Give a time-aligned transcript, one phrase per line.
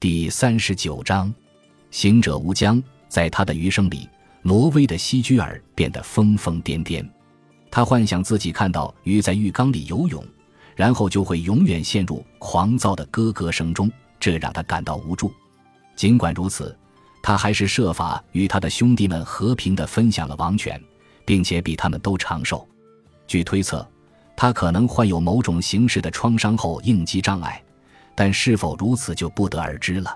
[0.00, 1.30] 第三十九章，
[1.90, 2.82] 行者无疆。
[3.06, 4.08] 在他的余生里，
[4.40, 7.06] 挪威的西居尔变得疯疯癫癫。
[7.70, 10.24] 他幻想自己看到鱼在浴缸里游泳，
[10.74, 15.30] 然后就会永远陷入狂躁的咯咯声中，这让他感到无助。
[15.94, 16.74] 尽管如此，
[17.22, 20.82] 他还是设法与他的兄弟们和平地分享了王权，
[21.26, 22.66] 并且比他们都长寿。
[23.26, 23.86] 据推测，
[24.34, 27.62] 他可能患有某种形式的创伤后应激障碍，
[28.20, 30.14] 但是否如此就不得而知了。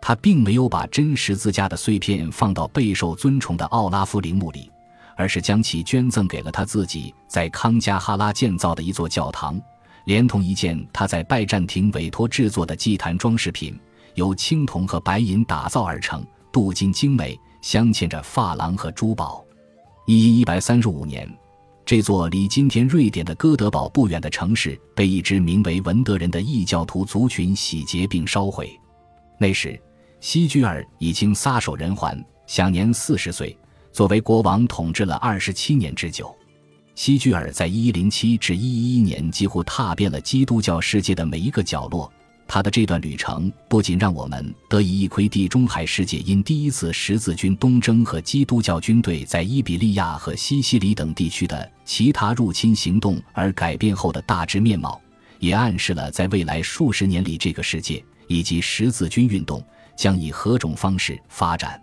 [0.00, 4.70] 他并没有把真十字架的碎片放到备受尊崇的奥拉夫陵墓里，
[5.16, 9.60] 而是将其捐赠给了他自己在康加哈拉建造的一座教堂，
[10.04, 13.76] 连同一件他在拜占庭委托制作的祭坛装饰品，
[14.14, 19.44] 由青铜和白银打造而成，镀金精美，镶嵌着珐琅和珠宝。
[20.06, 21.28] 一一百三十五年，
[21.84, 28.70] 这座离今天瑞典的哥德堡不远的城市被一支名为文德人的异教徒族群洗劫并烧毁。
[29.38, 29.80] 那时。
[30.22, 33.58] 西居尔已经撒手人寰，享年四十岁。
[33.90, 36.32] 作为国王，统治了二十七年之久。
[36.94, 42.08] 西居尔在一一零七至一一一年几乎踏遍了基督教世界的每一个角落。
[42.46, 55.00] 他的这段旅程不仅让我们得以一窥地中海世界因第一次十字军东征和基督教军队在伊比利亚和西西里等地区的其他入侵行动而改变后的大致面貌，
[55.38, 59.64] 也暗示了在未来数十年里这个世界以及十字军运动。
[59.94, 61.80] 将以何种方式发展？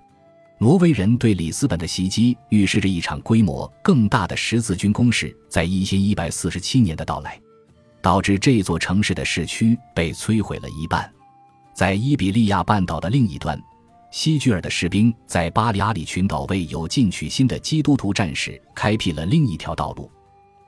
[0.58, 7.40] 挪威人对里斯本的袭击预示着一场规模更大的十字军攻势在一千一百四十七年的到来，
[8.02, 11.10] 导致这座城市的市区被摧毁了一半。
[11.74, 13.62] 在伊比利亚半岛的另一端，
[14.12, 20.12] 西居尔的士兵在巴里阿里群岛为有进取心的基督徒战士开辟了另一条道路。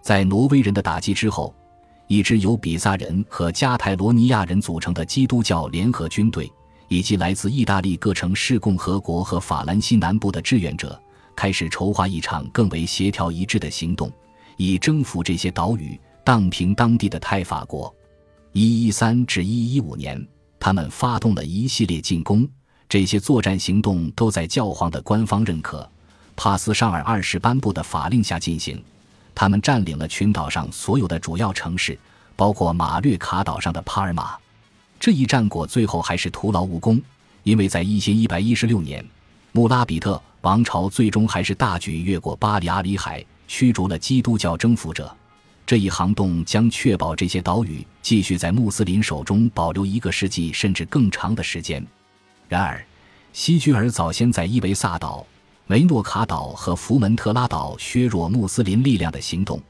[0.02, 1.53] 在挪威人的打击之后，
[2.07, 6.52] 一支由比萨人和加泰罗尼亚人组成的基督教联合军队。
[6.87, 11.02] 以及来自意大利各城市共和国和法兰西南部的志愿者，
[11.37, 14.11] 开始筹划一场更为协调一致的行动，
[14.57, 17.93] 以征服这些岛屿，荡平当地的泰法国。
[18.54, 20.27] 一一三至一一五年，
[20.59, 22.48] 他们发动了一系列进攻，
[22.89, 25.89] 这些作战行动都在教皇的官方认可、
[26.36, 28.83] 帕斯尚尔二世颁布的法令下进行。
[29.33, 31.98] 他们占领了群岛上所有的主要城市，
[32.36, 34.38] 包括马略卡岛上的帕尔马。
[34.99, 37.02] 这一战果最后还是徒劳无功，
[37.43, 39.03] 因为在一千一百一十六年，
[39.53, 45.15] 穆拉比特王朝最终还是大举越过巴里阿里海，驱逐了基督教征服者。
[45.71, 51.82] 这一行动将确保这些岛屿继续在穆斯林手中保留一个世纪甚至更长的时间。
[52.49, 52.86] 然而，
[53.32, 55.26] 西居尔早先在伊维萨岛、
[55.67, 59.61] 梅诺卡岛和福门特拉岛削弱穆斯林力量的行动，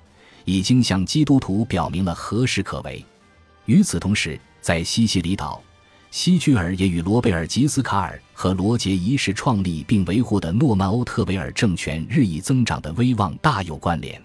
[0.44, 3.06] 已经向基督徒表明了何时可为。
[3.66, 5.62] 与此同时，在西西里岛，
[6.10, 14.20] 西居尔也与罗贝尔吉斯卡尔和罗杰一世创立并维护的诺曼欧特维尔政权日益增长的威望大有关联。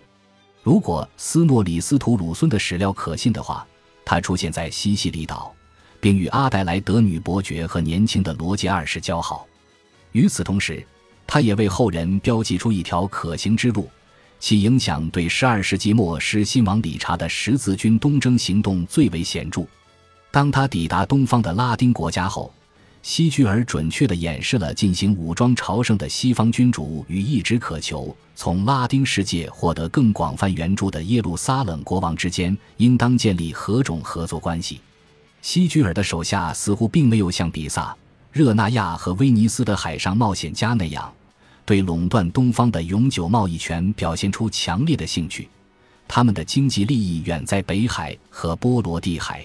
[0.67, 3.65] 如果斯诺里斯图鲁孙的史料可信的话，
[4.05, 5.55] 他出现在西西里岛，
[6.01, 9.47] 并与阿黛莱德女伯爵和年轻的罗杰二世交好。
[10.11, 10.85] 与此同时，
[11.25, 13.89] 他也为后人标记出一条可行之路，
[14.41, 19.65] 其影响对十二世纪末失新王理查的十字军东征行动最为显著。
[20.33, 22.53] 当他抵达东方的拉丁国家后，
[23.07, 34.81] 希居尔准确地演示了进行武装朝圣的西方君主与一直渴求从拉丁世界获得更广泛援助的耶路撒冷国王之间应当建立何种合作关系。
[35.41, 37.97] 希居尔的手下似乎并没有像比萨、
[38.33, 41.15] 热那亚和威尼斯的海上冒险家那样，
[41.65, 45.49] 对垄断东方的永久贸易权表现出强烈的兴趣。
[46.09, 49.45] 他们的经济利益远在北海和波罗的海。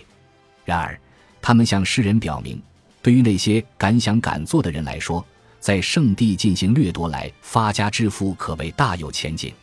[0.66, 1.00] 然而，
[1.40, 2.60] 他们向世人表明，
[3.02, 5.26] 对于那些敢想敢做的人来说，
[5.60, 9.54] 在圣地进行掠夺来发家致富可谓大有前景。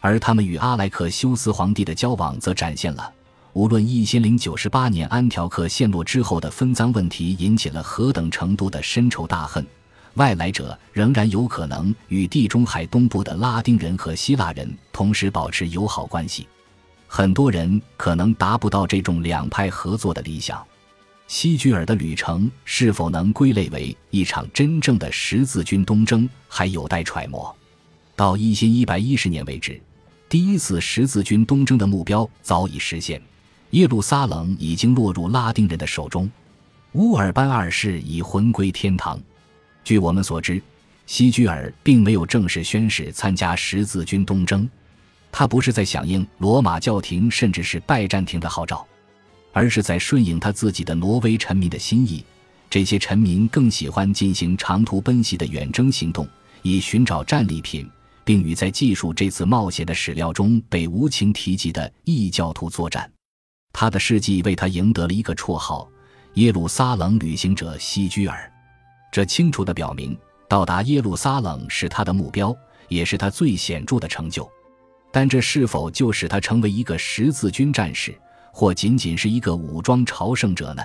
[0.00, 3.12] 而他们与阿莱克修斯皇帝的交往，则展现了
[3.54, 9.66] 无论一千零九十八年安条克陷落之后的分赃问题引起了何等程度的深仇大恨，
[10.14, 16.46] 外来者仍然有可能与地中海东部的拉丁人和希腊人同时保持友好关系。
[17.08, 20.62] 很多人可能达不到这种两派合作的理想。
[21.28, 27.54] 西居尔的旅程是否能归类为一场真正的十字军东征，还有待揣摩。
[28.14, 29.80] 到一千一百一十年为止，
[30.28, 33.20] 第一次十字军东征的目标早已实现，
[33.70, 36.30] 耶路撒冷已经落入拉丁人的手中，
[36.92, 39.20] 乌尔班二世已魂归天堂。
[39.82, 40.62] 据我们所知，
[41.06, 44.68] 西居尔并没有正式宣誓参加十字军东征。
[45.32, 48.86] 他不是在响应罗马教廷甚至是拜占庭的号召，
[49.56, 52.22] 而是在顺应他自己的挪威臣民的心意，
[52.68, 56.28] 这些臣民更喜欢进行长途奔袭的远征行动，
[56.60, 57.90] 以寻找战利品，
[58.22, 63.10] 并与在记述这次冒险的史料中被无情提及的异教徒作战。
[63.72, 65.88] 他的事迹为他赢得了一个绰号——
[66.36, 68.52] 耶路撒冷旅行者西居尔。
[69.10, 70.14] 这清楚地表明，
[70.50, 72.54] 到达耶路撒冷是他的目标，
[72.88, 74.46] 也是他最显著的成就。
[75.10, 78.14] 但这是否就使他成为一个十字军战士，
[78.58, 80.82] 或仅仅是一个武装朝圣者呢？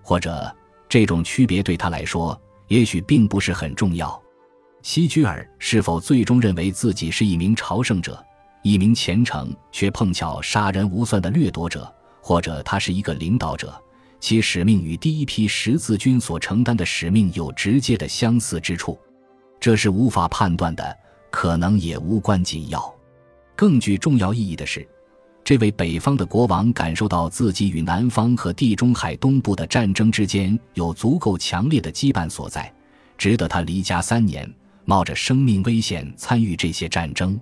[0.00, 0.48] 或者，
[0.88, 4.22] 这种区别对他来说，也许并不是很重要。
[4.82, 8.24] 西居尔是否最终认为自己是一名朝圣者，
[8.62, 11.92] 一名虔诚却碰巧杀人无算的掠夺者？
[12.20, 13.74] 或者他是一个领导者，
[14.20, 18.96] 其使命与第一批十字军所承担的使命有直接的相似之处，
[19.58, 20.96] 这是无法判断的，
[21.28, 22.94] 可能也无关紧要。
[23.56, 24.88] 更具重要意义的是，
[25.50, 32.72] 这位北方的国王感受到自己与南方和地中海东部的战争之间有足够强烈的羁绊所在，
[33.18, 34.48] 值得他离家三年，
[34.84, 37.36] 冒着生命危险参与这些战争。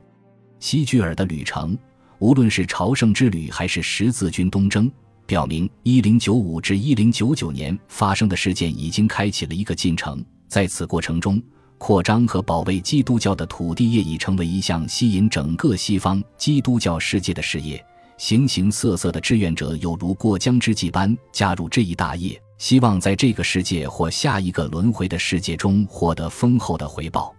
[0.59, 1.77] 西居尔的旅程。
[2.19, 4.91] 无论是朝圣之旅还是十字军东征，
[5.27, 10.25] 表明一零九五至一零九九年发生的事件已经开启了一个进程。
[10.49, 11.43] 在此过程中，
[11.77, 17.85] 扩张和保卫基督教的土地业已成为一项吸引整个西方基督教世界的事业。
[18.19, 27.35] 形形色色的志愿者有如过江之鲫般加入这一大业，希望在这个世界或下一个轮回的世界中获得丰厚的回报。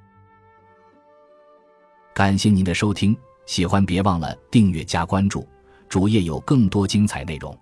[2.16, 3.16] 感谢您的收听。
[3.46, 5.48] 喜欢别忘了订阅加关注，
[5.88, 7.58] 主页有更多精彩内容。